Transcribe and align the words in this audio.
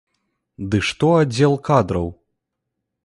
Ды 0.71 0.79
што 0.87 1.11
аддзел 1.19 1.53
кадраў! 1.71 2.07